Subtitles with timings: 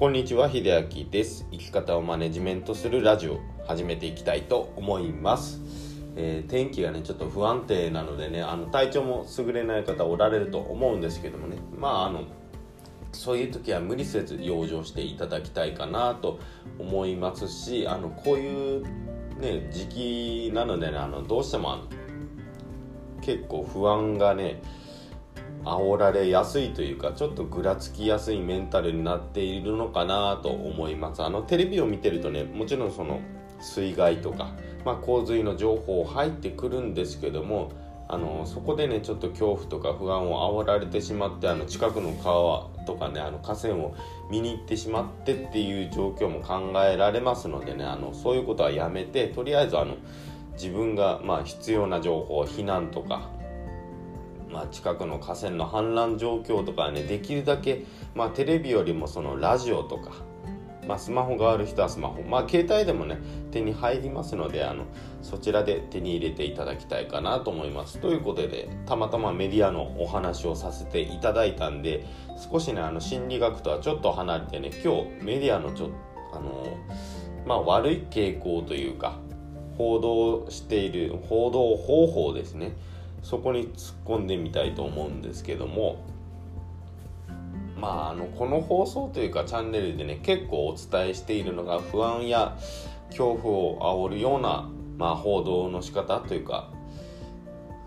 [0.00, 1.46] こんにちは秀明です。
[1.50, 5.60] 生き方をマネジメントするラジオ始めていきたいと思います、
[6.16, 11.58] えー天気がねちょっと不安定なのでねあの体調も優れない方おられると思うんですけどもね。
[11.78, 12.24] まああの
[13.12, 16.40] そういう時は無理せず養生していただきたいかなと
[16.78, 18.82] 思いますしあのこういう
[19.38, 21.84] ね時期なのでねあのどうしてもあの
[23.20, 24.62] 結構不安がね
[25.64, 31.22] 煽られやすいというかちょっとぐらつきやすいメンタルになっているのかなと思います。
[31.22, 33.20] あのテレビを見てるとねもちろんその
[33.60, 34.52] 水害とか、
[34.84, 37.70] まあ、洪水の情報入ってくるんですけども
[38.08, 43.94] あのそこでねちょっと恐怖とか不安を煽られてしまってあの近くの川とかねあの河川を
[44.30, 49.94] 見に行ってしまってっていう状況も考えられますのでねあのそういうことはやめてとりあえずあの
[50.54, 53.30] 自分がまあ必要な情報避難とか
[54.52, 60.12] まあ、近くの河川の氾濫状況とかねできるだけ、まあ、テレビよりもそのラジオとか、
[60.88, 63.18] まあ、スマホがある人はスマホ、まあ、携帯でもね
[63.52, 64.84] 手に入りますのであの
[65.22, 67.98] そちらで手に入れていただきたいかなと思います。
[67.98, 72.04] ということでたまたまメディアのお話をさせていただいたんで
[72.50, 75.90] 少しねあの心理学とはちょっと離れてね今日メディアのちょ
[76.32, 76.76] あの
[77.46, 79.18] まあ悪い傾向というか
[79.76, 82.76] 報道している報道方法ですね。
[83.22, 86.04] そこに突っ込んでみたいと思うんですけども
[87.76, 92.56] まああのこの放送というかチャンネルでね結構お伝えしているのが不安や
[93.10, 96.70] 恐怖を煽るような、まあ、報道の仕方というか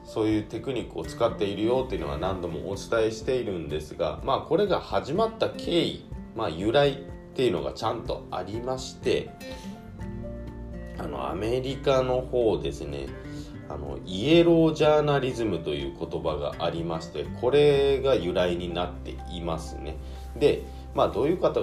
[0.03, 6.95] そういうテクニックを使っているよっていうのは何度もお伝えしているんですがまあこれが始まった経緯、まあ、由来っ
[7.35, 9.29] ていうのがちゃんとありまして
[10.97, 13.07] あのアメリカの方ですね
[13.69, 19.95] あのイエロージャーナリズムという言葉がありましてこれが由来になっていますね。
[20.37, 21.61] でまあどういう方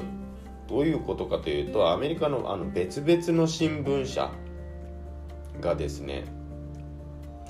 [0.69, 4.31] どういうことかというとアメリカのあの別々の新聞社
[5.61, 6.25] がですね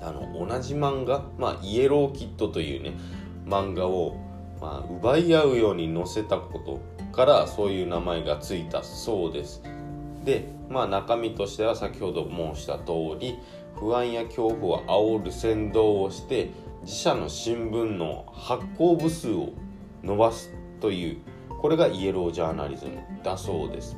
[0.02, 2.94] あの同じ漫画、まあ、イエローキッドというね
[3.46, 4.16] 漫画を、
[4.60, 6.80] まあ、奪い合うように載せたこと
[7.12, 9.62] からそういう名前がついたそうです。
[10.24, 13.38] でまあ中身としては先ほど申した通り
[13.80, 16.50] 不安や恐怖を煽る先導をして
[16.82, 19.54] 自社の新聞の発行部数を
[20.02, 21.16] 伸ばすという
[21.48, 23.96] これがイエロージャーナリズムだそうです。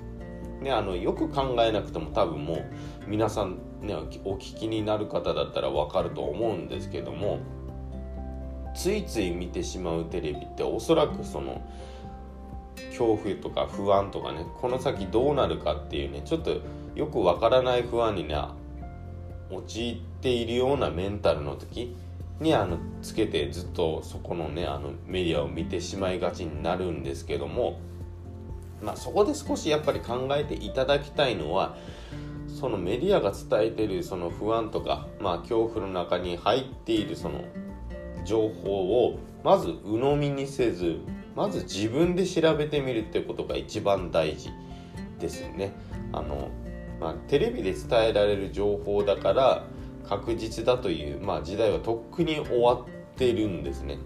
[0.60, 2.64] ね、あのよく考えなくても多分もう
[3.08, 3.94] 皆さん、ね、
[4.24, 7.40] お聞きになる方だったら分かると思うんですけども
[8.74, 11.60] ついつい見てしまうテレビっておそらくその
[12.90, 16.60] 恐怖とか不安とかねこの先どうなるかっていうねちょっと
[16.94, 18.36] よくわからない不安にね
[19.56, 21.94] 陥っているようなメンタルの時
[22.40, 27.78] にあのつけてずっとそこのねあのメディアを見てしまいがちになるんですけども、
[28.82, 31.76] まあ、そこで少しやっぱり考えていただきたいのは
[32.48, 37.44] そのメディアが伝えてるその不安とか、まあ、恐怖の中に入っているその
[38.24, 40.98] 情報をまず鵜呑みにせず
[41.34, 44.50] まず自分で調べてみるってことが一番大事
[45.18, 45.72] ですね。
[46.12, 46.50] あの
[47.02, 49.64] まあ、テレビで伝えられる情報だから
[50.08, 52.86] 確実だという、まあ、時代はとっくに終わっ
[53.16, 53.98] てるんですね。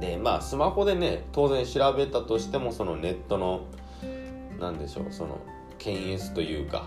[0.00, 3.66] でまあスマホでね当然調べたとしてもそのネットの
[4.58, 5.38] 何でしょうその
[5.78, 6.86] 検閲というか、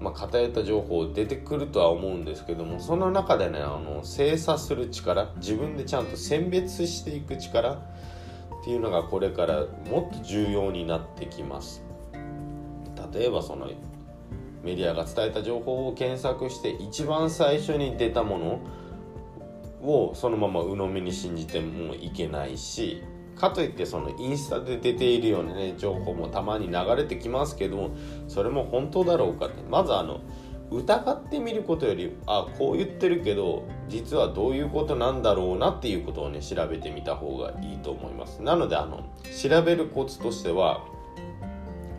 [0.00, 7.80] まあ、偏った情報出てくるとは思うんですけどもその中でねあの精査する力自分でちゃんと選別していく力っ
[8.64, 11.84] ていうのがこれからもっと重要になってきます。
[13.12, 13.70] 例えばその
[14.66, 18.60] メディアが伝えた情報を検索して一番最初に出たもの
[19.80, 23.00] をそのまま鵜呑みに信じてもいけないし
[23.36, 27.90] かといってそのインスタで出ているようなね情報もたまに流れてきますけども
[28.26, 30.20] それも本当だろうかってまずあの
[30.72, 38.42] 疑ってみることよりあこう言ってるけど実はどういうことなんだろうなっていうことをね調べてみた方がいいと思います。
[38.42, 39.04] なのであの
[39.40, 40.84] 調べるコツとしては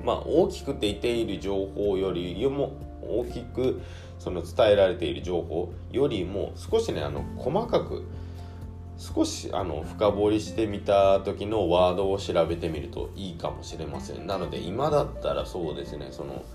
[0.08, 3.82] まあ、大きく出ている情報よりも大きく
[4.20, 8.06] その伝えられている情報よりも少しねあの細かく
[8.98, 14.26] 少しあの深掘りしてみた時のワードを調べてみるといいかもしれません。
[14.26, 16.08] なので今だったらそうですね。
[16.12, 16.46] その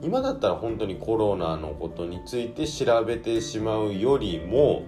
[0.00, 4.84] 今だったら本当にコロナのことについて調べてしまうよりも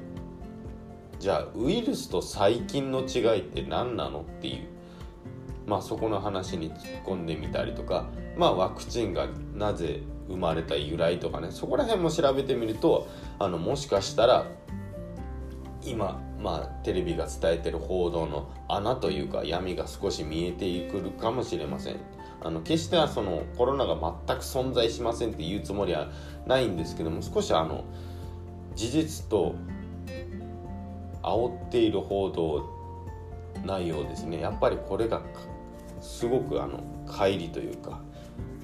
[1.18, 4.69] じゃあウイルスと細菌の違いって何なのっていう
[5.66, 13.08] まあ、そこの話に突っ込んでみたりとか、まあ、ワクチンがなぜ生まれた由来とかねそこら辺も調べてみると
[13.38, 14.46] あのもしかしたら
[15.84, 21.96] 今まあ、テレビが伝えてる報道の穴というか闇が少し見えてくるかもしれません。
[22.42, 26.08] あの決してはそのコロナが全く存在しませんって言うつもりは
[26.46, 27.84] ないんですけども少しあの
[28.74, 29.54] 事実と
[31.22, 32.66] 煽っている報道
[33.62, 34.40] 内容ですね。
[34.40, 35.20] やっぱりこれが
[36.00, 38.00] すごくあの乖離というか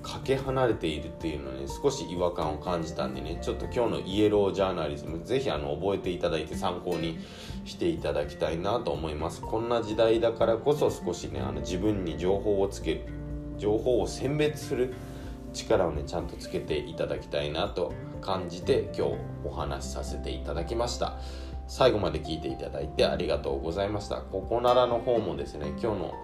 [0.03, 7.19] かけ離れているっていうのに少し違和感を感じたんでねちょっと今日のイエロージャーナリズムぜひあの覚えていただいて参考に
[7.65, 9.41] していただきたいなと思います。
[9.41, 13.01] こんな時代だからこそ少しねあの自分に情報をつける
[13.59, 14.95] 情報を選別する
[15.53, 21.19] 力をねちゃんとつけていただきたいなと感じて今日お話しさせていただきました。
[21.67, 24.21] 最後まで聞いていただいてありがとうございました。
[24.21, 26.15] ここならの方もですね今日の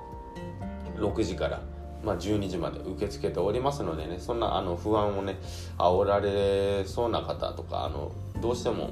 [1.02, 1.60] 6時から
[2.04, 5.36] まあ、12時まで受け付けておりますのでねそんなあの不安をね
[5.78, 8.90] 煽られそうな方とかあのどうしても、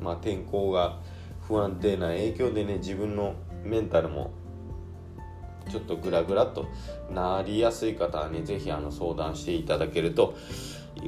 [0.00, 0.98] まあ、天候が
[1.46, 4.30] 不安定な影響でね自分のメンタルも
[5.68, 6.66] ちょっとグラグラと
[7.12, 10.34] なりやすい方はね是非相談していただけると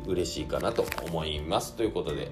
[0.06, 1.74] 嬉しいかなと思います。
[1.74, 2.30] ということで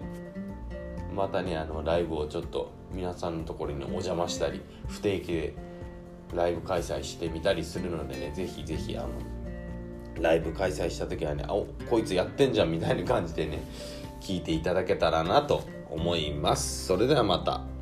[1.14, 5.54] またねあのライブをちょっと皆さんのところにお邪魔したり不定期で
[6.34, 9.08] ライブ開催してみたりするのでねぜひぜひあの
[10.20, 13.62] ライブ開催した時はねあおこいつやってんじゃんみたいな感じでね
[14.20, 16.86] 聞いていただけたらなと思います。
[16.86, 17.75] それではまた。